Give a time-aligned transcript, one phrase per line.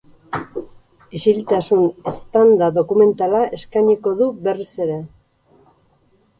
[1.19, 5.01] Isiltasun eztanda dokumentala eskainiko du berriz ere.